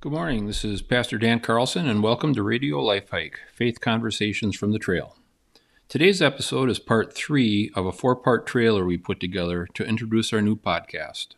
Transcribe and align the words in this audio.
Good 0.00 0.12
morning. 0.12 0.46
This 0.46 0.62
is 0.62 0.82
Pastor 0.82 1.16
Dan 1.16 1.40
Carlson, 1.40 1.88
and 1.88 2.02
welcome 2.02 2.34
to 2.34 2.42
Radio 2.42 2.80
Life 2.80 3.08
Hike 3.12 3.40
Faith 3.54 3.80
Conversations 3.80 4.54
from 4.54 4.72
the 4.72 4.78
Trail. 4.78 5.16
Today's 5.88 6.20
episode 6.20 6.68
is 6.68 6.78
part 6.78 7.14
three 7.14 7.70
of 7.74 7.86
a 7.86 7.92
four 7.92 8.14
part 8.14 8.46
trailer 8.46 8.84
we 8.84 8.98
put 8.98 9.20
together 9.20 9.66
to 9.72 9.86
introduce 9.86 10.34
our 10.34 10.42
new 10.42 10.54
podcast. 10.54 11.28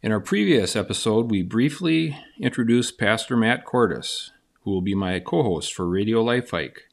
In 0.00 0.12
our 0.12 0.20
previous 0.20 0.76
episode, 0.76 1.28
we 1.28 1.42
briefly 1.42 2.16
introduced 2.38 3.00
Pastor 3.00 3.36
Matt 3.36 3.64
Cordis, 3.64 4.30
who 4.60 4.70
will 4.70 4.80
be 4.80 4.94
my 4.94 5.18
co 5.18 5.42
host 5.42 5.74
for 5.74 5.88
Radio 5.88 6.22
Life 6.22 6.52
Hike. 6.52 6.84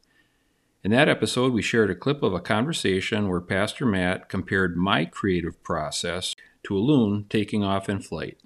In 0.83 0.89
that 0.89 1.07
episode, 1.07 1.53
we 1.53 1.61
shared 1.61 1.91
a 1.91 1.95
clip 1.95 2.23
of 2.23 2.33
a 2.33 2.39
conversation 2.39 3.29
where 3.29 3.41
Pastor 3.41 3.85
Matt 3.85 4.27
compared 4.27 4.75
my 4.75 5.05
creative 5.05 5.61
process 5.61 6.35
to 6.63 6.75
a 6.75 6.79
loon 6.79 7.27
taking 7.29 7.63
off 7.63 7.87
in 7.87 8.01
flight. 8.01 8.39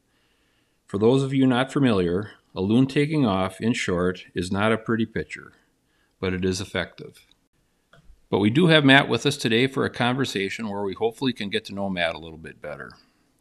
For 0.86 1.00
those 1.00 1.24
of 1.24 1.34
you 1.34 1.48
not 1.48 1.74
familiar, 1.74 2.32
a 2.56 2.62
loon 2.62 2.86
taking 2.86 3.26
off, 3.26 3.60
in 3.60 3.74
short, 3.74 4.26
is 4.36 4.52
not 4.52 4.72
a 4.72 4.78
pretty 4.78 5.06
picture, 5.06 5.54
but 6.20 6.34
it 6.34 6.46
is 6.46 6.62
effective. 6.62 7.26
But 8.30 8.40
we 8.40 8.50
do 8.50 8.68
have 8.68 8.86
Matt 8.86 9.10
with 9.10 9.26
us 9.26 9.36
today 9.36 9.66
for 9.66 9.86
a 9.86 9.90
conversation 9.90 10.70
where 10.70 10.84
we 10.84 10.94
hopefully 10.94 11.34
can 11.34 11.50
get 11.50 11.66
to 11.66 11.74
know 11.74 11.90
Matt 11.90 12.16
a 12.16 12.20
little 12.20 12.38
bit 12.38 12.62
better. 12.62 12.92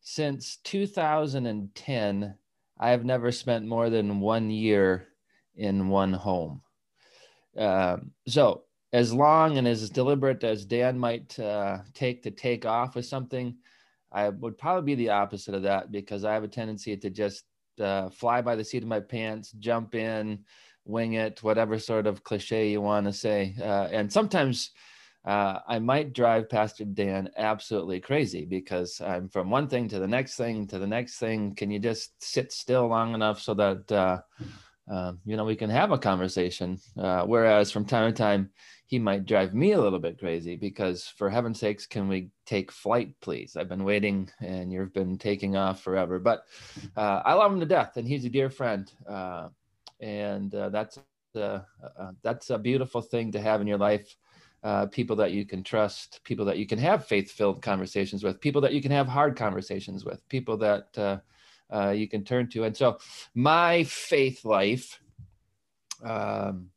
since 0.01 0.57
2010, 0.63 2.35
I 2.79 2.89
have 2.89 3.05
never 3.05 3.31
spent 3.31 3.65
more 3.65 3.89
than 3.89 4.19
one 4.19 4.49
year 4.49 5.07
in 5.55 5.87
one 5.89 6.13
home. 6.13 6.61
Um, 7.57 8.11
so, 8.27 8.63
as 8.91 9.11
long 9.11 9.57
and 9.57 9.67
as 9.67 9.89
deliberate 9.89 10.43
as 10.43 10.65
Dan 10.65 10.99
might 10.99 11.39
uh, 11.39 11.79
take 11.95 12.23
to 12.23 12.31
take 12.31 12.65
off 12.65 12.95
with 12.95 13.05
something, 13.05 13.55
I 14.11 14.29
would 14.29 14.57
probably 14.57 14.95
be 14.95 15.03
the 15.03 15.11
opposite 15.11 15.55
of 15.55 15.63
that 15.63 15.91
because 15.91 16.23
I 16.23 16.33
have 16.33 16.43
a 16.43 16.47
tendency 16.47 16.95
to 16.97 17.09
just 17.09 17.45
uh, 17.79 18.09
fly 18.09 18.41
by 18.41 18.55
the 18.55 18.63
seat 18.63 18.83
of 18.83 18.89
my 18.89 18.99
pants, 18.99 19.51
jump 19.53 19.95
in, 19.95 20.39
wing 20.85 21.13
it, 21.13 21.41
whatever 21.41 21.79
sort 21.79 22.05
of 22.05 22.23
cliche 22.23 22.69
you 22.69 22.81
want 22.81 23.07
to 23.07 23.13
say. 23.13 23.55
Uh, 23.59 23.87
and 23.91 24.13
sometimes 24.13 24.71
uh, 25.25 25.59
I 25.67 25.79
might 25.79 26.13
drive 26.13 26.49
Pastor 26.49 26.83
Dan 26.83 27.29
absolutely 27.37 28.01
crazy 28.01 28.45
because 28.45 28.99
I'm 28.99 29.29
from 29.29 29.49
one 29.49 29.69
thing 29.69 29.87
to 29.89 29.99
the 29.99 30.07
next 30.07 30.35
thing 30.35 30.67
to 30.67 30.79
the 30.79 30.87
next 30.87 31.17
thing. 31.17 31.55
Can 31.55 31.71
you 31.71 31.79
just 31.79 32.21
sit 32.21 32.51
still 32.51 32.87
long 32.87 33.13
enough 33.13 33.41
so 33.41 33.53
that 33.53 33.91
uh, 33.91 34.19
uh, 34.91 35.13
you 35.25 35.37
know 35.37 35.45
we 35.45 35.55
can 35.55 35.69
have 35.69 35.91
a 35.91 35.97
conversation? 35.97 36.77
Uh, 36.97 37.23
whereas 37.23 37.71
from 37.71 37.85
time 37.85 38.11
to 38.11 38.17
time, 38.17 38.49
he 38.85 38.99
might 38.99 39.25
drive 39.25 39.53
me 39.53 39.71
a 39.71 39.79
little 39.79 39.97
bit 39.99 40.19
crazy 40.19 40.57
because, 40.57 41.07
for 41.07 41.29
heaven's 41.29 41.61
sakes, 41.61 41.85
can 41.85 42.09
we 42.09 42.29
take 42.45 42.69
flight, 42.69 43.15
please? 43.21 43.55
I've 43.55 43.69
been 43.69 43.85
waiting 43.85 44.29
and 44.41 44.73
you've 44.73 44.93
been 44.93 45.17
taking 45.17 45.55
off 45.55 45.81
forever. 45.81 46.19
But 46.19 46.43
uh, 46.97 47.21
I 47.23 47.33
love 47.33 47.53
him 47.53 47.61
to 47.61 47.65
death, 47.65 47.95
and 47.95 48.05
he's 48.05 48.25
a 48.25 48.29
dear 48.29 48.49
friend, 48.49 48.91
uh, 49.07 49.47
and 50.01 50.51
that's 50.51 50.99
that's 51.33 52.49
a 52.49 52.59
beautiful 52.59 53.01
thing 53.01 53.31
to 53.31 53.41
have 53.41 53.61
in 53.61 53.67
your 53.67 53.77
life 53.77 54.17
uh, 54.63 54.85
people 54.85 55.15
that 55.17 55.31
you 55.31 55.45
can 55.45 55.61
trust, 55.61 56.21
people 56.23 56.45
that 56.45 56.57
you 56.57 56.65
can 56.65 56.79
have 56.79 57.05
faith 57.05 57.31
filled 57.31 57.61
conversations 57.61 58.23
with, 58.23 58.39
people 58.39 58.61
that 58.61 58.73
you 58.73 58.81
can 58.81 58.91
have 58.91 59.07
hard 59.07 59.35
conversations 59.35 60.05
with, 60.05 60.27
people 60.29 60.57
that 60.57 60.87
uh, 60.97 61.17
uh, 61.69 61.89
you 61.89 62.07
can 62.07 62.23
turn 62.23 62.49
to. 62.49 62.63
And 62.63 62.75
so, 62.75 62.97
my 63.35 63.83
faith 63.83 64.45
life, 64.45 65.01
um, 66.01 66.69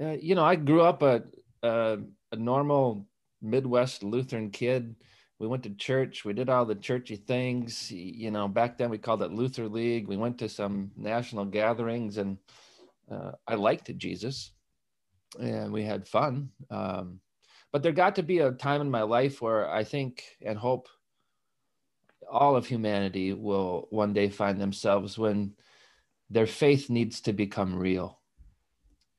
uh, 0.00 0.16
you 0.20 0.34
know, 0.34 0.44
I 0.44 0.56
grew 0.56 0.82
up 0.82 1.02
a, 1.02 1.22
a, 1.62 1.98
a, 2.32 2.36
normal 2.36 3.06
Midwest 3.40 4.02
Lutheran 4.02 4.50
kid. 4.50 4.96
We 5.38 5.46
went 5.46 5.62
to 5.64 5.70
church. 5.70 6.24
We 6.24 6.32
did 6.32 6.48
all 6.48 6.64
the 6.64 6.74
churchy 6.74 7.16
things. 7.16 7.90
You 7.90 8.30
know, 8.30 8.48
back 8.48 8.76
then 8.76 8.90
we 8.90 8.98
called 8.98 9.22
it 9.22 9.32
Luther 9.32 9.68
League. 9.68 10.08
We 10.08 10.16
went 10.16 10.38
to 10.38 10.48
some 10.48 10.90
national 10.96 11.44
gatherings, 11.46 12.18
and 12.18 12.38
uh, 13.10 13.32
I 13.46 13.54
liked 13.54 13.94
Jesus 13.96 14.53
and 15.34 15.72
we 15.72 15.82
had 15.82 16.08
fun. 16.08 16.50
Um, 16.70 17.20
but 17.72 17.82
there 17.82 17.92
got 17.92 18.16
to 18.16 18.22
be 18.22 18.38
a 18.38 18.52
time 18.52 18.80
in 18.80 18.90
my 18.90 19.02
life 19.02 19.42
where 19.42 19.68
I 19.68 19.84
think 19.84 20.22
and 20.40 20.56
hope 20.56 20.88
all 22.30 22.56
of 22.56 22.66
humanity 22.66 23.32
will 23.32 23.88
one 23.90 24.12
day 24.12 24.28
find 24.28 24.60
themselves 24.60 25.18
when 25.18 25.54
their 26.30 26.46
faith 26.46 26.90
needs 26.90 27.20
to 27.22 27.32
become 27.32 27.74
real. 27.74 28.20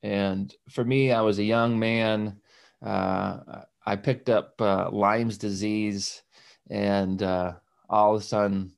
And 0.03 0.53
for 0.69 0.83
me, 0.83 1.11
I 1.11 1.21
was 1.21 1.39
a 1.39 1.43
young 1.43 1.79
man. 1.79 2.37
Uh, 2.81 3.63
I 3.85 3.95
picked 3.95 4.29
up 4.29 4.59
uh, 4.61 4.89
Lyme's 4.91 5.37
disease, 5.37 6.21
and 6.69 7.21
uh, 7.21 7.53
all 7.89 8.15
of 8.15 8.21
a 8.21 8.23
sudden, 8.23 8.73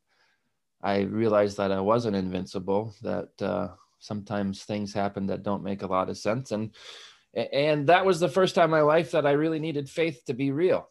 I 0.81 1.01
realized 1.01 1.57
that 1.57 1.71
I 1.71 1.81
wasn't 1.81 2.15
invincible. 2.15 2.93
That 3.01 3.29
uh, 3.41 3.69
sometimes 3.99 4.63
things 4.63 4.93
happen 4.93 5.27
that 5.27 5.43
don't 5.43 5.63
make 5.63 5.81
a 5.81 5.87
lot 5.87 6.09
of 6.09 6.17
sense, 6.17 6.51
and 6.51 6.71
and 7.37 7.87
that 7.87 8.05
was 8.05 8.19
the 8.19 8.29
first 8.29 8.55
time 8.55 8.65
in 8.65 8.71
my 8.71 8.81
life 8.81 9.11
that 9.11 9.27
I 9.27 9.31
really 9.31 9.59
needed 9.59 9.89
faith 9.89 10.23
to 10.25 10.33
be 10.33 10.51
real. 10.51 10.89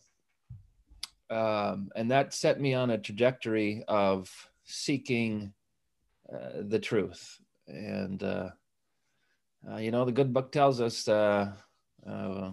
Um, 1.28 1.90
and 1.96 2.12
that 2.12 2.34
set 2.34 2.60
me 2.60 2.74
on 2.74 2.90
a 2.90 2.98
trajectory 2.98 3.82
of 3.88 4.30
seeking 4.64 5.52
uh, 6.32 6.62
the 6.62 6.78
truth. 6.78 7.40
And, 7.66 8.22
uh, 8.22 8.50
uh, 9.68 9.78
you 9.78 9.90
know, 9.90 10.04
the 10.04 10.12
good 10.12 10.32
book 10.32 10.52
tells 10.52 10.80
us 10.80 11.08
uh, 11.08 11.52
uh, 12.08 12.52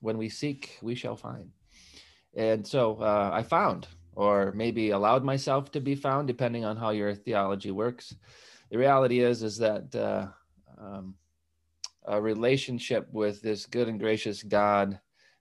when 0.00 0.16
we 0.16 0.30
seek, 0.30 0.78
we 0.80 0.94
shall 0.94 1.16
find. 1.16 1.50
And 2.34 2.66
so 2.66 2.96
uh, 2.96 3.30
I 3.34 3.42
found, 3.42 3.86
or 4.14 4.52
maybe 4.52 4.90
allowed 4.90 5.24
myself 5.24 5.70
to 5.72 5.80
be 5.80 5.94
found, 5.94 6.26
depending 6.26 6.64
on 6.64 6.78
how 6.78 6.90
your 6.90 7.14
theology 7.14 7.70
works. 7.70 8.14
The 8.70 8.78
reality 8.78 9.20
is, 9.20 9.42
is 9.42 9.58
that 9.58 9.94
um, 10.78 11.14
a 12.06 12.20
relationship 12.20 13.08
with 13.12 13.42
this 13.42 13.66
good 13.66 13.88
and 13.88 14.00
gracious 14.00 14.42
God 14.42 14.98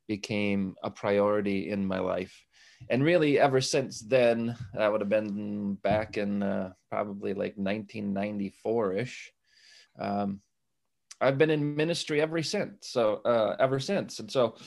became 0.08 0.76
a 0.84 0.90
priority 0.90 1.70
in 1.70 1.86
my 1.86 2.00
life. 2.00 2.46
And 2.90 3.04
really, 3.04 3.40
ever 3.40 3.62
since 3.62 4.02
then, 4.02 4.56
that 4.74 4.92
would 4.92 5.02
have 5.02 5.10
been 5.10 5.76
back 5.76 6.18
in 6.18 6.44
uh, 6.44 6.74
probably 6.90 7.34
like 7.34 7.56
1994 7.56 8.94
ish. 8.94 9.32
Um, 10.00 10.42
I've 11.22 11.38
been 11.38 11.50
in 11.50 11.76
ministry 11.76 12.22
ever 12.22 12.44
since. 12.44 12.90
So, 12.90 13.22
uh, 13.26 13.56
ever 13.60 13.80
since. 13.80 14.20
And 14.20 14.30
so, 14.30 14.58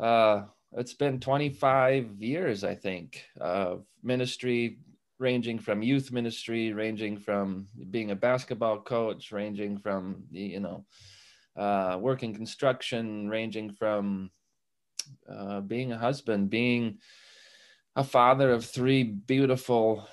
uh, 0.00 0.42
it's 0.76 0.94
been 0.94 1.20
25 1.20 2.20
years, 2.20 2.64
I 2.64 2.74
think, 2.74 3.24
of 3.40 3.84
ministry, 4.02 4.78
ranging 5.18 5.60
from 5.60 5.82
youth 5.82 6.10
ministry, 6.10 6.72
ranging 6.72 7.16
from 7.16 7.68
being 7.90 8.10
a 8.10 8.16
basketball 8.16 8.80
coach, 8.80 9.30
ranging 9.30 9.78
from, 9.78 10.24
you 10.32 10.58
know, 10.58 10.84
uh, 11.56 11.98
working 12.00 12.34
construction, 12.34 13.28
ranging 13.28 13.72
from 13.72 14.30
uh, 15.30 15.60
being 15.60 15.92
a 15.92 15.98
husband, 15.98 16.50
being 16.50 16.98
a 17.96 18.04
father 18.04 18.50
of 18.50 18.64
three 18.64 19.04
beautiful 19.04 20.08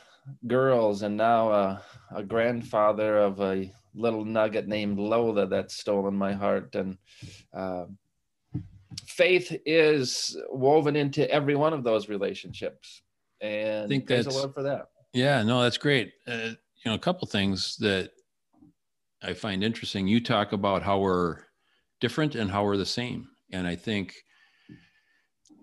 girls, 0.48 1.02
and 1.02 1.18
now 1.18 1.52
a, 1.52 1.82
a 2.16 2.24
grandfather 2.24 3.18
of 3.18 3.42
a 3.42 3.72
little 3.96 4.24
nugget 4.24 4.68
named 4.68 5.00
Lola 5.00 5.48
that's 5.48 5.76
stolen 5.76 6.14
my 6.16 6.34
heart. 6.34 6.76
And 6.76 6.98
uh, 7.54 7.86
faith 9.06 9.56
is 9.66 10.38
woven 10.50 10.96
into 10.96 11.30
every 11.30 11.56
one 11.56 11.74
of 11.74 11.84
those 11.84 12.08
relationships. 12.08 13.02
And 13.42 13.86
I 13.86 13.88
think 13.88 14.08
there's 14.08 14.28
a 14.28 14.30
lot 14.30 14.54
for 14.54 14.64
that. 14.64 14.90
Yeah, 15.14 15.42
no, 15.44 15.64
that's 15.64 15.78
great. 15.78 16.14
Uh, 16.28 16.52
you 16.84 16.86
know, 16.86 16.94
a 16.94 17.00
couple 17.00 17.28
things 17.28 17.76
that 17.78 18.12
I 19.24 19.34
find 19.34 19.64
interesting. 19.64 20.08
You 20.08 20.20
talk 20.20 20.52
about 20.52 20.82
how 20.82 21.00
we're 21.00 21.40
different 22.00 22.36
and 22.36 22.50
how 22.50 22.64
we're 22.64 22.78
the 22.78 22.86
same. 22.86 23.30
And 23.52 23.68
I 23.68 23.76
think 23.76 24.16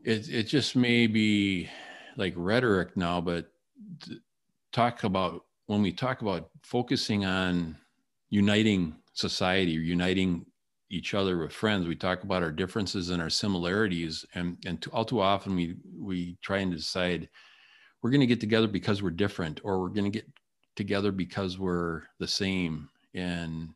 it, 0.04 0.28
it 0.28 0.44
just 0.44 0.76
may 0.76 1.06
be 1.06 1.68
like 2.16 2.34
rhetoric 2.36 2.96
now, 2.96 3.20
but 3.20 3.50
talk 4.72 5.04
about 5.04 5.44
when 5.66 5.82
we 5.82 5.92
talk 5.92 6.22
about 6.22 6.50
focusing 6.62 7.24
on 7.24 7.76
uniting 8.30 8.94
society 9.14 9.72
uniting 9.72 10.46
each 10.90 11.12
other 11.12 11.38
with 11.38 11.52
friends, 11.52 11.86
we 11.86 11.96
talk 11.96 12.22
about 12.22 12.42
our 12.42 12.52
differences 12.52 13.10
and 13.10 13.20
our 13.20 13.28
similarities. 13.28 14.24
And, 14.34 14.56
and 14.64 14.84
all 14.92 15.04
too 15.04 15.20
often 15.20 15.54
we, 15.54 15.76
we 15.98 16.38
try 16.40 16.58
and 16.58 16.72
decide 16.72 17.28
we're 18.00 18.10
going 18.10 18.20
to 18.20 18.26
get 18.26 18.40
together 18.40 18.68
because 18.68 19.02
we're 19.02 19.10
different 19.10 19.60
or 19.64 19.80
we're 19.80 19.88
going 19.88 20.10
to 20.10 20.18
get 20.18 20.26
together 20.76 21.12
because 21.12 21.58
we're 21.58 22.02
the 22.18 22.28
same. 22.28 22.88
And 23.18 23.68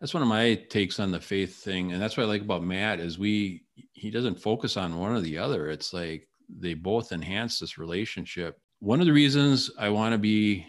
that's 0.00 0.14
one 0.14 0.22
of 0.22 0.28
my 0.28 0.54
takes 0.68 1.00
on 1.00 1.10
the 1.10 1.20
faith 1.20 1.62
thing. 1.62 1.92
And 1.92 2.02
that's 2.02 2.16
what 2.16 2.24
I 2.24 2.26
like 2.26 2.42
about 2.42 2.62
Matt 2.62 3.00
is 3.00 3.18
we, 3.18 3.62
he 3.92 4.10
doesn't 4.10 4.40
focus 4.40 4.76
on 4.76 4.98
one 4.98 5.12
or 5.12 5.20
the 5.20 5.38
other. 5.38 5.70
It's 5.70 5.92
like 5.92 6.28
they 6.48 6.74
both 6.74 7.12
enhance 7.12 7.58
this 7.58 7.78
relationship. 7.78 8.58
One 8.80 9.00
of 9.00 9.06
the 9.06 9.12
reasons 9.12 9.70
I 9.78 9.88
want 9.88 10.12
to 10.12 10.18
be 10.18 10.66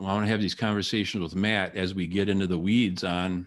I 0.00 0.04
want 0.04 0.26
to 0.26 0.30
have 0.30 0.40
these 0.40 0.54
conversations 0.54 1.22
with 1.22 1.36
Matt 1.36 1.76
as 1.76 1.94
we 1.94 2.06
get 2.06 2.28
into 2.28 2.46
the 2.46 2.58
weeds 2.58 3.04
on 3.04 3.46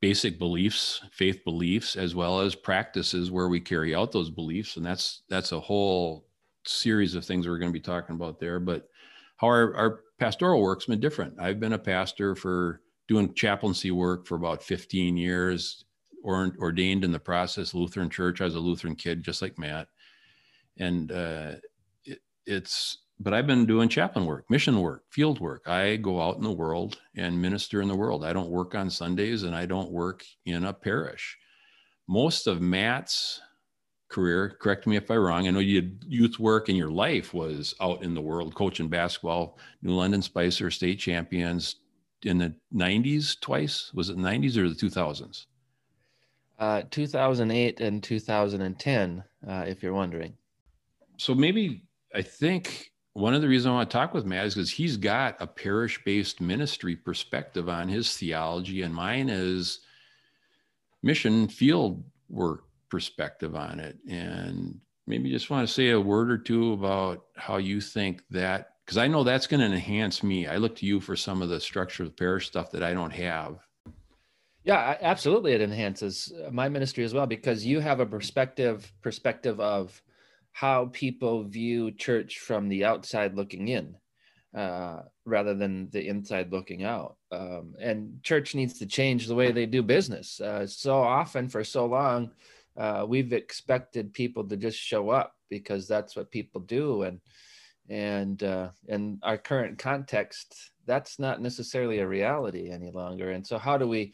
basic 0.00 0.38
beliefs, 0.38 1.02
faith 1.12 1.44
beliefs, 1.44 1.96
as 1.96 2.14
well 2.14 2.40
as 2.40 2.54
practices 2.54 3.30
where 3.30 3.48
we 3.48 3.60
carry 3.60 3.94
out 3.94 4.10
those 4.10 4.30
beliefs. 4.30 4.76
And 4.76 4.84
that's 4.84 5.22
that's 5.28 5.52
a 5.52 5.60
whole 5.60 6.26
series 6.64 7.14
of 7.14 7.24
things 7.24 7.46
we're 7.46 7.58
going 7.58 7.72
to 7.72 7.78
be 7.78 7.80
talking 7.80 8.16
about 8.16 8.40
there. 8.40 8.58
But 8.58 8.88
how 9.40 9.46
our, 9.46 9.74
our 9.74 10.00
pastoral 10.18 10.60
work's 10.60 10.84
been 10.84 11.00
different. 11.00 11.40
I've 11.40 11.58
been 11.58 11.72
a 11.72 11.78
pastor 11.78 12.34
for 12.34 12.82
doing 13.08 13.32
chaplaincy 13.34 13.90
work 13.90 14.26
for 14.26 14.34
about 14.34 14.62
15 14.62 15.16
years, 15.16 15.84
or 16.22 16.54
ordained 16.58 17.04
in 17.04 17.10
the 17.10 17.18
process, 17.18 17.72
Lutheran 17.72 18.10
church. 18.10 18.42
I 18.42 18.44
was 18.44 18.54
a 18.54 18.60
Lutheran 18.60 18.94
kid, 18.94 19.22
just 19.22 19.40
like 19.40 19.58
Matt. 19.58 19.88
And 20.78 21.10
uh, 21.10 21.52
it, 22.04 22.18
it's 22.44 22.98
but 23.18 23.32
I've 23.34 23.46
been 23.46 23.66
doing 23.66 23.88
chaplain 23.88 24.26
work, 24.26 24.44
mission 24.50 24.80
work, 24.80 25.04
field 25.10 25.40
work. 25.40 25.66
I 25.66 25.96
go 25.96 26.20
out 26.20 26.36
in 26.36 26.42
the 26.42 26.52
world 26.52 26.98
and 27.16 27.40
minister 27.40 27.80
in 27.80 27.88
the 27.88 27.96
world. 27.96 28.24
I 28.24 28.32
don't 28.32 28.50
work 28.50 28.74
on 28.74 28.88
Sundays 28.90 29.42
and 29.42 29.54
I 29.54 29.66
don't 29.66 29.90
work 29.90 30.24
in 30.46 30.64
a 30.64 30.72
parish. 30.72 31.36
Most 32.08 32.46
of 32.46 32.60
Matt's 32.60 33.40
career, 34.10 34.56
correct 34.60 34.86
me 34.86 34.96
if 34.96 35.10
I'm 35.10 35.18
wrong, 35.18 35.46
I 35.46 35.50
know 35.50 35.60
you 35.60 35.80
did 35.80 36.04
youth 36.06 36.38
work 36.38 36.68
and 36.68 36.76
your 36.76 36.90
life 36.90 37.32
was 37.32 37.74
out 37.80 38.02
in 38.02 38.14
the 38.14 38.20
world 38.20 38.54
coaching 38.54 38.88
basketball, 38.88 39.58
New 39.82 39.94
London 39.94 40.20
Spicer 40.20 40.70
state 40.70 40.98
champions 40.98 41.76
in 42.24 42.38
the 42.38 42.54
90s 42.74 43.40
twice. 43.40 43.92
Was 43.94 44.10
it 44.10 44.18
90s 44.18 44.56
or 44.56 44.68
the 44.68 44.74
2000s? 44.74 45.46
Uh, 46.58 46.82
2008 46.90 47.80
and 47.80 48.02
2010, 48.02 49.24
uh, 49.48 49.64
if 49.66 49.82
you're 49.82 49.94
wondering. 49.94 50.34
So 51.16 51.34
maybe 51.34 51.84
I 52.14 52.20
think 52.20 52.92
one 53.14 53.34
of 53.34 53.42
the 53.42 53.48
reasons 53.48 53.70
I 53.70 53.74
want 53.74 53.90
to 53.90 53.96
talk 53.96 54.12
with 54.12 54.26
Matt 54.26 54.46
is 54.46 54.54
because 54.54 54.70
he's 54.70 54.96
got 54.96 55.36
a 55.40 55.46
parish 55.46 56.02
based 56.04 56.40
ministry 56.40 56.96
perspective 56.96 57.68
on 57.68 57.88
his 57.88 58.14
theology, 58.16 58.82
and 58.82 58.94
mine 58.94 59.28
is 59.28 59.80
mission 61.02 61.48
field 61.48 62.04
work 62.28 62.64
perspective 62.90 63.54
on 63.54 63.80
it. 63.80 63.98
And 64.08 64.80
maybe 65.06 65.30
just 65.30 65.50
want 65.50 65.66
to 65.66 65.72
say 65.72 65.90
a 65.90 66.00
word 66.00 66.30
or 66.30 66.38
two 66.38 66.72
about 66.72 67.24
how 67.36 67.56
you 67.56 67.80
think 67.80 68.22
that, 68.30 68.74
because 68.84 68.98
I 68.98 69.06
know 69.06 69.24
that's 69.24 69.46
going 69.46 69.60
to 69.60 69.66
enhance 69.66 70.22
me. 70.22 70.46
I 70.46 70.56
look 70.56 70.76
to 70.76 70.86
you 70.86 71.00
for 71.00 71.16
some 71.16 71.42
of 71.42 71.48
the 71.48 71.60
structure 71.60 72.02
of 72.02 72.16
parish 72.16 72.48
stuff 72.48 72.70
that 72.72 72.82
I 72.82 72.92
don't 72.92 73.12
have. 73.12 73.58
Yeah, 74.62 74.96
absolutely. 75.00 75.52
It 75.52 75.62
enhances 75.62 76.32
my 76.52 76.68
ministry 76.68 77.04
as 77.04 77.14
well 77.14 77.26
because 77.26 77.64
you 77.64 77.80
have 77.80 78.00
a 78.00 78.06
perspective 78.06 78.92
perspective 79.00 79.58
of 79.58 80.02
how 80.52 80.90
people 80.92 81.44
view 81.44 81.92
church 81.92 82.38
from 82.40 82.68
the 82.68 82.84
outside 82.84 83.34
looking 83.36 83.68
in 83.68 83.96
uh, 84.54 85.02
rather 85.24 85.54
than 85.54 85.88
the 85.90 86.06
inside 86.06 86.52
looking 86.52 86.84
out. 86.84 87.16
Um, 87.32 87.74
and 87.80 88.22
church 88.22 88.54
needs 88.54 88.78
to 88.80 88.86
change 88.86 89.26
the 89.26 89.34
way 89.34 89.52
they 89.52 89.66
do 89.66 89.82
business. 89.82 90.40
Uh, 90.40 90.66
so 90.66 91.00
often, 91.00 91.48
for 91.48 91.64
so 91.64 91.86
long, 91.86 92.32
uh, 92.76 93.04
we've 93.08 93.32
expected 93.32 94.12
people 94.12 94.46
to 94.48 94.56
just 94.56 94.78
show 94.78 95.10
up 95.10 95.34
because 95.48 95.88
that's 95.88 96.16
what 96.16 96.30
people 96.30 96.60
do, 96.60 97.02
and 97.02 97.20
and 97.88 98.42
uh, 98.42 98.70
in 98.88 99.18
our 99.22 99.36
current 99.36 99.78
context, 99.78 100.54
that's 100.86 101.18
not 101.18 101.42
necessarily 101.42 101.98
a 101.98 102.06
reality 102.06 102.70
any 102.70 102.90
longer. 102.90 103.32
And 103.32 103.44
so, 103.46 103.58
how 103.58 103.76
do 103.76 103.88
we 103.88 104.12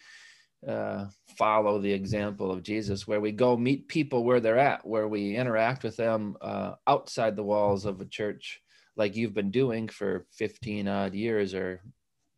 uh, 0.67 1.07
follow 1.39 1.81
the 1.81 1.93
example 1.93 2.51
of 2.51 2.63
Jesus, 2.63 3.07
where 3.07 3.21
we 3.21 3.33
go 3.33 3.57
meet 3.57 3.89
people 3.89 4.25
where 4.25 4.41
they're 4.41 4.59
at, 4.59 4.87
where 4.87 5.07
we 5.07 5.37
interact 5.37 5.85
with 5.85 5.97
them 5.97 6.37
uh, 6.41 6.73
outside 6.87 7.37
the 7.37 7.43
walls 7.43 7.85
of 7.85 8.01
a 8.01 8.07
church, 8.07 8.61
like 8.97 9.15
you've 9.15 9.35
been 9.35 9.51
doing 9.51 9.89
for 9.89 10.27
15 10.33 10.89
odd 10.89 11.15
years 11.15 11.55
or 11.55 11.83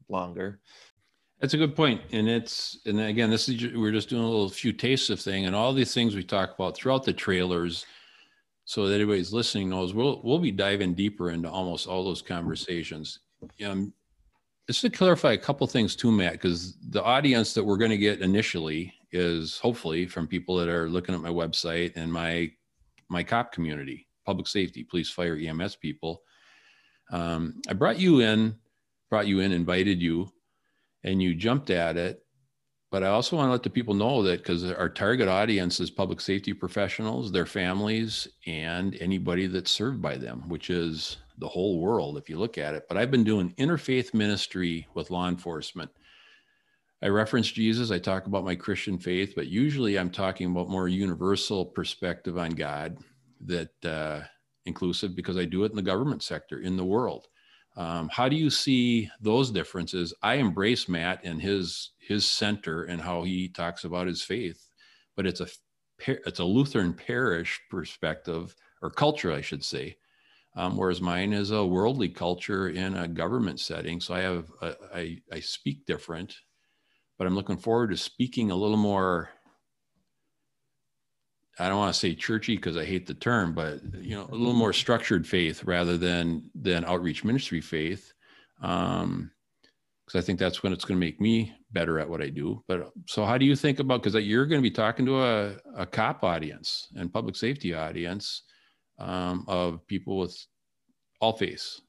longer. 0.08 0.60
That's 1.40 1.54
a 1.54 1.58
good 1.58 1.76
point, 1.76 2.00
and 2.10 2.28
it's 2.28 2.78
and 2.84 3.00
again, 3.00 3.30
this 3.30 3.48
is 3.48 3.72
we're 3.76 3.92
just 3.92 4.08
doing 4.08 4.24
a 4.24 4.28
little 4.28 4.48
few 4.48 4.72
tastes 4.72 5.08
of 5.08 5.20
thing, 5.20 5.46
and 5.46 5.54
all 5.54 5.72
these 5.72 5.94
things 5.94 6.16
we 6.16 6.24
talk 6.24 6.54
about 6.54 6.76
throughout 6.76 7.04
the 7.04 7.12
trailers, 7.12 7.86
so 8.64 8.88
that 8.88 8.94
everybody's 8.94 9.32
listening 9.32 9.68
knows 9.68 9.94
we'll 9.94 10.20
we'll 10.24 10.40
be 10.40 10.50
diving 10.50 10.94
deeper 10.94 11.30
into 11.30 11.48
almost 11.48 11.86
all 11.86 12.04
those 12.04 12.22
conversations. 12.22 13.20
Um, 13.64 13.92
just 14.66 14.80
to 14.80 14.90
clarify 14.90 15.32
a 15.32 15.38
couple 15.38 15.66
things 15.68 15.94
too, 15.94 16.10
Matt, 16.10 16.32
because 16.32 16.76
the 16.90 17.02
audience 17.04 17.54
that 17.54 17.64
we're 17.64 17.76
going 17.76 17.92
to 17.92 17.96
get 17.98 18.20
initially 18.20 18.92
is 19.12 19.58
hopefully 19.58 20.06
from 20.06 20.26
people 20.26 20.56
that 20.56 20.68
are 20.68 20.90
looking 20.90 21.14
at 21.14 21.22
my 21.22 21.30
website 21.30 21.92
and 21.94 22.12
my 22.12 22.50
my 23.08 23.22
cop 23.22 23.52
community, 23.52 24.08
public 24.26 24.48
safety, 24.48 24.82
police, 24.82 25.08
fire, 25.08 25.36
EMS 25.36 25.76
people. 25.76 26.22
Um, 27.12 27.62
I 27.68 27.74
brought 27.74 28.00
you 28.00 28.20
in, 28.20 28.56
brought 29.08 29.28
you 29.28 29.38
in, 29.38 29.52
invited 29.52 30.02
you, 30.02 30.30
and 31.04 31.22
you 31.22 31.34
jumped 31.34 31.70
at 31.70 31.96
it. 31.96 32.24
But 32.90 33.02
I 33.02 33.08
also 33.08 33.36
want 33.36 33.48
to 33.48 33.52
let 33.52 33.62
the 33.62 33.70
people 33.70 33.92
know 33.92 34.22
that 34.22 34.38
because 34.38 34.64
our 34.64 34.88
target 34.88 35.28
audience 35.28 35.78
is 35.78 35.90
public 35.90 36.22
safety 36.22 36.54
professionals, 36.54 37.30
their 37.30 37.44
families, 37.44 38.26
and 38.46 38.96
anybody 39.00 39.46
that's 39.46 39.70
served 39.70 40.00
by 40.00 40.16
them, 40.16 40.48
which 40.48 40.70
is 40.70 41.18
the 41.36 41.48
whole 41.48 41.80
world 41.80 42.16
if 42.16 42.30
you 42.30 42.38
look 42.38 42.56
at 42.56 42.74
it. 42.74 42.84
But 42.88 42.96
I've 42.96 43.10
been 43.10 43.24
doing 43.24 43.54
interfaith 43.58 44.14
ministry 44.14 44.86
with 44.94 45.10
law 45.10 45.28
enforcement. 45.28 45.90
I 47.02 47.08
reference 47.08 47.50
Jesus, 47.52 47.90
I 47.90 47.98
talk 47.98 48.26
about 48.26 48.44
my 48.44 48.56
Christian 48.56 48.98
faith, 48.98 49.34
but 49.36 49.46
usually 49.46 49.98
I'm 49.98 50.10
talking 50.10 50.50
about 50.50 50.68
more 50.68 50.88
universal 50.88 51.64
perspective 51.64 52.38
on 52.38 52.50
God 52.50 52.98
that 53.44 53.84
uh, 53.84 54.22
inclusive 54.64 55.14
because 55.14 55.36
I 55.36 55.44
do 55.44 55.64
it 55.64 55.70
in 55.70 55.76
the 55.76 55.82
government 55.82 56.22
sector 56.22 56.60
in 56.60 56.76
the 56.76 56.84
world. 56.84 57.28
Um, 57.78 58.08
how 58.12 58.28
do 58.28 58.34
you 58.34 58.50
see 58.50 59.08
those 59.20 59.52
differences? 59.52 60.12
I 60.20 60.34
embrace 60.34 60.88
Matt 60.88 61.20
and 61.22 61.40
his 61.40 61.92
his 61.98 62.28
center 62.28 62.82
and 62.82 63.00
how 63.00 63.22
he 63.22 63.48
talks 63.48 63.84
about 63.84 64.08
his 64.08 64.20
faith, 64.20 64.68
but 65.16 65.26
it's 65.26 65.40
a 65.40 65.46
it's 66.08 66.40
a 66.40 66.44
Lutheran 66.44 66.92
parish 66.92 67.60
perspective 67.70 68.56
or 68.82 68.90
culture, 68.90 69.32
I 69.32 69.42
should 69.42 69.64
say, 69.64 69.96
um, 70.56 70.76
whereas 70.76 71.00
mine 71.00 71.32
is 71.32 71.52
a 71.52 71.64
worldly 71.64 72.08
culture 72.08 72.68
in 72.68 72.96
a 72.96 73.06
government 73.06 73.60
setting. 73.60 74.00
So 74.00 74.14
I 74.14 74.20
have 74.22 74.50
a, 74.60 74.74
I, 74.92 75.18
I 75.32 75.38
speak 75.38 75.86
different, 75.86 76.36
but 77.16 77.28
I'm 77.28 77.36
looking 77.36 77.58
forward 77.58 77.90
to 77.90 77.96
speaking 77.96 78.50
a 78.50 78.56
little 78.56 78.76
more. 78.76 79.30
I 81.58 81.68
don't 81.68 81.78
want 81.78 81.92
to 81.92 81.98
say 81.98 82.14
churchy 82.14 82.56
because 82.56 82.76
I 82.76 82.84
hate 82.84 83.06
the 83.06 83.14
term, 83.14 83.52
but 83.52 83.80
you 84.00 84.14
know, 84.14 84.28
a 84.30 84.34
little 84.34 84.54
more 84.54 84.72
structured 84.72 85.26
faith 85.26 85.64
rather 85.64 85.96
than 85.96 86.50
than 86.54 86.84
outreach 86.84 87.24
ministry 87.24 87.60
faith, 87.60 88.12
because 88.60 89.02
um, 89.02 89.30
I 90.14 90.20
think 90.20 90.38
that's 90.38 90.62
when 90.62 90.72
it's 90.72 90.84
going 90.84 90.98
to 90.98 91.04
make 91.04 91.20
me 91.20 91.52
better 91.72 91.98
at 91.98 92.08
what 92.08 92.22
I 92.22 92.28
do. 92.28 92.62
But 92.68 92.92
so, 93.06 93.24
how 93.24 93.38
do 93.38 93.44
you 93.44 93.56
think 93.56 93.80
about? 93.80 94.02
Because 94.02 94.14
you're 94.24 94.46
going 94.46 94.62
to 94.62 94.70
be 94.70 94.74
talking 94.74 95.06
to 95.06 95.22
a, 95.22 95.56
a 95.76 95.86
cop 95.86 96.22
audience 96.22 96.88
and 96.94 97.12
public 97.12 97.34
safety 97.34 97.74
audience 97.74 98.42
um, 98.98 99.44
of 99.48 99.86
people 99.86 100.18
with 100.18 100.36
all 101.20 101.32
faiths, 101.32 101.80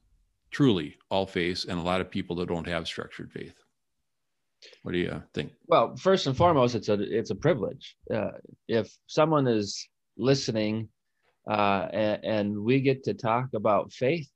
truly 0.50 0.96
all 1.10 1.26
faiths, 1.26 1.64
and 1.64 1.78
a 1.78 1.82
lot 1.82 2.00
of 2.00 2.10
people 2.10 2.34
that 2.36 2.48
don't 2.48 2.66
have 2.66 2.86
structured 2.88 3.30
faith. 3.30 3.54
What 4.82 4.92
do 4.92 4.98
you 4.98 5.22
think? 5.34 5.52
Well, 5.66 5.96
first 5.96 6.26
and 6.26 6.36
foremost, 6.36 6.74
it's 6.74 6.88
a 6.88 7.00
it's 7.00 7.30
a 7.30 7.34
privilege. 7.34 7.96
Uh, 8.12 8.32
if 8.68 8.90
someone 9.06 9.46
is 9.46 9.88
listening, 10.16 10.88
uh, 11.48 11.88
and, 11.92 12.24
and, 12.24 12.58
we 12.58 12.80
get 12.80 13.04
to 13.04 13.14
talk 13.14 13.48
about 13.54 13.92
faith, 13.92 14.28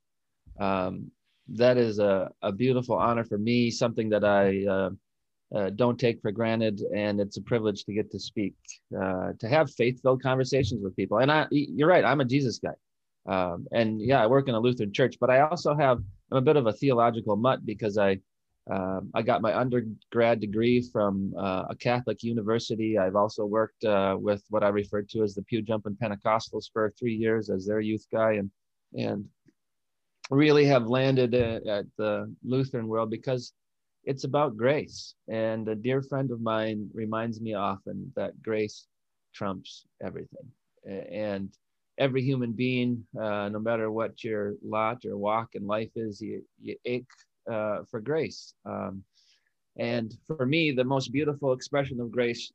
um, 0.59 1.11
that 1.49 1.77
is 1.77 1.99
a, 1.99 2.31
a 2.43 2.53
beautiful 2.53 2.97
honor 2.97 3.25
for 3.25 3.37
me, 3.37 3.71
something 3.71 4.09
that 4.11 4.25
I 4.25 4.65
uh, 4.67 4.91
uh, 5.55 5.71
don't 5.71 6.01
take 6.01 6.23
for 6.23 6.33
granted, 6.33 6.81
and 6.95 7.21
it's 7.21 7.37
a 7.37 7.43
privilege 7.43 7.85
to 7.85 7.93
get 7.93 8.11
to 8.13 8.19
speak, 8.19 8.55
uh, 8.99 9.33
to 9.39 9.49
have 9.49 9.71
faith-filled 9.73 10.23
conversations 10.23 10.83
with 10.83 10.97
people. 10.97 11.19
And 11.19 11.31
I, 11.31 11.47
you're 11.51 11.89
right, 11.89 12.05
I'm 12.05 12.21
a 12.21 12.25
Jesus 12.25 12.59
guy, 12.59 12.75
um, 13.27 13.67
and 13.73 14.01
yeah, 14.01 14.23
I 14.23 14.27
work 14.27 14.49
in 14.49 14.55
a 14.55 14.61
Lutheran 14.61 14.93
church, 14.93 15.17
but 15.21 15.31
I 15.31 15.41
also 15.41 15.77
have 15.77 15.99
I'm 16.31 16.39
a 16.39 16.43
bit 16.43 16.57
of 16.57 16.67
a 16.67 16.73
theological 16.73 17.37
mutt 17.37 17.65
because 17.67 17.99
I 17.99 18.21
um, 18.71 19.11
I 19.15 19.21
got 19.23 19.43
my 19.43 19.57
undergrad 19.57 20.41
degree 20.41 20.81
from 20.81 21.35
uh, 21.39 21.65
a 21.69 21.77
Catholic 21.77 22.23
university. 22.23 22.99
I've 22.99 23.17
also 23.17 23.45
worked 23.45 23.85
uh, 23.85 24.17
with 24.19 24.43
what 24.49 24.63
I 24.63 24.69
refer 24.69 25.03
to 25.03 25.23
as 25.23 25.35
the 25.35 25.43
Pew 25.43 25.61
Jumping 25.61 25.97
Pentecostals 26.03 26.71
for 26.73 26.93
three 26.99 27.15
years 27.15 27.51
as 27.51 27.67
their 27.67 27.81
youth 27.81 28.07
guy, 28.11 28.33
and 28.35 28.51
and 28.97 29.27
really 30.31 30.65
have 30.65 30.87
landed 30.87 31.35
at, 31.35 31.67
at 31.67 31.85
the 31.99 32.35
Lutheran 32.43 32.89
world 32.89 33.11
because 33.11 33.53
it's 34.05 34.25
about 34.25 34.57
grace. 34.57 35.15
And 35.29 35.69
a 35.69 35.75
dear 35.75 36.03
friend 36.03 36.31
of 36.31 36.41
mine 36.41 36.89
reminds 36.95 37.41
me 37.41 37.55
often 37.55 38.13
that 38.17 38.43
grace 38.43 38.87
trumps 39.35 39.87
everything. 40.03 40.51
And 40.87 41.51
every 41.99 42.23
human 42.23 42.53
being, 42.53 43.05
uh, 43.21 43.49
no 43.51 43.59
matter 43.59 43.91
what 43.91 44.23
your 44.25 44.55
lot 44.63 45.05
or 45.05 45.17
walk 45.17 45.51
in 45.55 45.67
life 45.67 45.91
is, 45.97 46.21
you, 46.21 46.43
you 46.63 46.77
ache 46.85 47.07
uh, 47.51 47.79
for 47.91 48.01
grace. 48.01 48.55
Um, 48.65 49.03
and 49.77 50.17
for 50.27 50.47
me, 50.47 50.71
the 50.71 50.85
most 50.85 51.13
beautiful 51.13 51.53
expression 51.53 52.01
of 52.01 52.11
grace, 52.11 52.53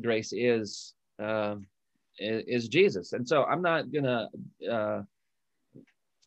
grace 0.00 0.32
is 0.32 0.94
uh, 1.22 1.56
is 2.18 2.68
Jesus. 2.68 3.12
And 3.12 3.28
so 3.28 3.44
I'm 3.44 3.62
not 3.62 3.92
gonna 3.92 4.28
uh, 4.70 5.02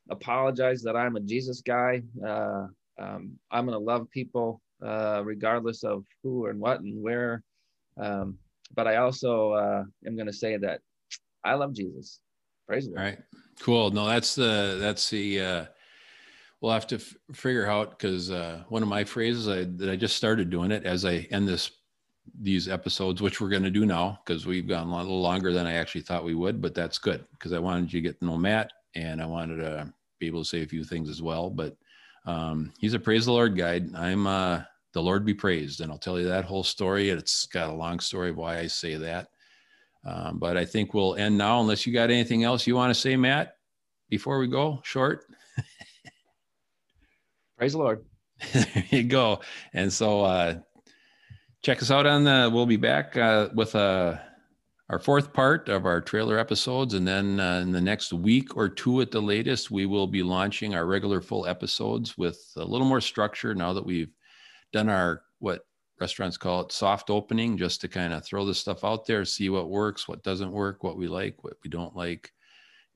apologize 0.10 0.82
that 0.84 0.96
I'm 0.96 1.16
a 1.16 1.22
Jesus 1.22 1.62
guy. 1.62 2.04
Uh, 2.26 2.68
um, 3.00 3.38
I'm 3.50 3.66
to 3.68 3.78
love 3.78 4.10
people 4.12 4.62
uh, 4.86 5.22
regardless 5.24 5.84
of 5.84 6.06
who 6.24 6.48
and 6.48 6.60
what 6.60 6.82
and 6.82 7.02
where. 7.02 7.44
Um, 7.98 8.38
but 8.74 8.88
I 8.88 8.98
also 8.98 9.52
uh, 9.52 9.84
am 10.06 10.16
to 10.28 10.34
say 10.34 10.58
that 10.58 10.82
I 11.44 11.56
love 11.56 11.74
Jesus. 11.74 12.20
Praise 12.68 12.86
the 12.86 12.92
Lord. 12.92 13.00
All 13.00 13.06
right, 13.06 13.20
cool. 13.60 13.92
No, 13.92 14.06
that's 14.08 14.36
the 14.36 14.78
that's 14.80 15.10
the. 15.10 15.42
Uh, 15.42 15.66
we'll 16.62 16.72
have 16.72 16.88
to 16.88 16.96
f- 16.96 17.16
figure 17.34 17.68
out 17.68 17.92
because 17.92 18.32
uh, 18.32 18.64
one 18.70 18.84
of 18.84 18.90
my 18.90 19.04
phrases 19.04 19.48
I, 19.50 19.66
that 19.78 19.90
I 19.90 19.96
just 19.96 20.16
started 20.16 20.50
doing 20.50 20.72
it 20.72 20.86
as 20.86 21.06
I 21.06 21.28
end 21.32 21.48
this 21.48 21.72
these 22.40 22.70
episodes, 22.70 23.22
which 23.22 23.42
we're 23.42 23.50
going 23.50 23.64
to 23.64 23.72
do 23.72 23.86
now 23.86 24.20
because 24.24 24.46
we've 24.46 24.68
gone 24.68 24.88
a 24.88 24.98
little 24.98 25.22
longer 25.22 25.52
than 25.52 25.66
I 25.66 25.74
actually 25.74 26.02
thought 26.02 26.24
we 26.24 26.36
would, 26.36 26.62
but 26.62 26.76
that's 26.76 27.00
good 27.00 27.26
because 27.32 27.52
I 27.52 27.60
wanted 27.60 27.92
you 27.92 28.00
to 28.00 28.08
get 28.08 28.20
to 28.20 28.26
know 28.26 28.38
Matt 28.38 28.72
and 28.96 29.22
I 29.22 29.26
wanted 29.26 29.58
to 29.58 29.92
be 30.20 30.28
able 30.28 30.44
to 30.44 30.48
say 30.48 30.62
a 30.62 30.68
few 30.68 30.84
things 30.84 31.10
as 31.10 31.22
well. 31.22 31.50
But 31.50 31.76
um, 32.26 32.72
he's 32.80 32.94
a 32.94 33.00
praise 33.00 33.26
the 33.26 33.32
Lord 33.32 33.58
guide. 33.58 33.96
I'm 33.96 34.28
uh, 34.28 34.62
the 34.94 35.02
Lord 35.02 35.26
be 35.26 35.34
praised, 35.34 35.82
and 35.82 35.92
I'll 35.92 35.98
tell 35.98 36.20
you 36.20 36.28
that 36.28 36.46
whole 36.46 36.64
story. 36.64 37.10
It's 37.10 37.48
got 37.48 37.70
a 37.70 37.74
long 37.74 38.00
story 38.00 38.30
of 38.30 38.38
why 38.38 38.60
I 38.60 38.68
say 38.68 38.96
that. 38.96 39.30
Um, 40.06 40.38
but 40.40 40.58
I 40.58 40.66
think 40.66 40.94
we'll 40.94 41.16
end 41.16 41.38
now, 41.38 41.60
unless 41.60 41.86
you 41.86 41.94
got 41.94 42.10
anything 42.12 42.44
else 42.44 42.66
you 42.66 42.76
want 42.76 42.94
to 42.94 43.00
say, 43.00 43.16
Matt, 43.16 43.58
before 44.10 44.40
we 44.40 44.48
go 44.48 44.82
short. 44.84 45.26
praise 47.62 47.74
the 47.74 47.78
Lord. 47.78 48.04
there 48.54 48.86
you 48.90 49.04
go. 49.04 49.40
And 49.74 49.94
so 49.94 50.22
uh, 50.22 50.56
check 51.62 51.80
us 51.84 51.92
out 51.92 52.08
on 52.08 52.24
the. 52.24 52.50
We'll 52.52 52.66
be 52.66 52.76
back 52.76 53.16
uh, 53.16 53.50
with 53.54 53.76
a 53.76 54.20
our 54.90 54.98
fourth 54.98 55.32
part 55.32 55.70
of 55.70 55.86
our 55.86 56.02
trailer 56.02 56.40
episodes. 56.40 56.96
And 56.96 57.08
then 57.08 57.40
uh, 57.40 57.60
in 57.60 57.72
the 57.72 57.80
next 57.80 58.14
week 58.14 58.58
or 58.58 58.68
two 58.68 59.00
at 59.02 59.12
the 59.12 59.22
latest, 59.22 59.70
we 59.70 59.86
will 59.86 60.08
be 60.08 60.24
launching 60.24 60.74
our 60.74 60.88
regular 60.88 61.22
full 61.22 61.46
episodes 61.46 62.18
with 62.18 62.52
a 62.58 62.66
little 62.66 62.88
more 62.88 63.00
structure 63.00 63.54
now 63.54 63.74
that 63.74 63.86
we've 63.86 64.12
done 64.74 64.90
our 64.90 65.22
what 65.38 65.62
restaurants 66.00 66.38
call 66.38 66.62
it 66.62 66.72
soft 66.72 67.12
opening, 67.12 67.58
just 67.58 67.80
to 67.82 67.88
kind 67.88 68.12
of 68.12 68.26
throw 68.26 68.44
this 68.44 68.58
stuff 68.58 68.84
out 68.84 69.06
there, 69.06 69.24
see 69.24 69.50
what 69.50 69.70
works, 69.70 70.08
what 70.08 70.24
doesn't 70.24 70.52
work, 70.52 70.84
what 70.84 70.98
we 70.98 71.08
like, 71.08 71.44
what 71.44 71.54
we 71.64 71.70
don't 71.70 71.96
like. 71.96 72.32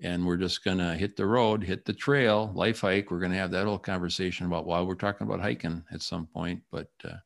And 0.02 0.26
we're 0.26 0.38
just 0.38 0.64
going 0.64 0.80
to 0.80 0.94
hit 0.96 1.16
the 1.16 1.26
road, 1.26 1.64
hit 1.64 1.86
the 1.86 1.94
trail, 1.94 2.52
life 2.54 2.82
hike. 2.82 3.12
We're 3.12 3.20
going 3.20 3.32
to 3.32 3.38
have 3.38 3.52
that 3.52 3.66
whole 3.66 3.80
conversation 3.80 4.46
about 4.46 4.66
why 4.66 4.82
we're 4.82 4.96
talking 4.96 5.26
about 5.26 5.40
hiking 5.40 5.84
at 5.92 6.02
some 6.02 6.28
point. 6.28 6.62
But 6.70 6.90
uh, 7.04 7.18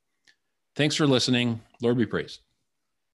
thanks 0.76 0.96
for 0.96 1.08
listening. 1.08 1.62
Lord 1.82 1.98
be 1.98 2.06
praised. 2.06 2.42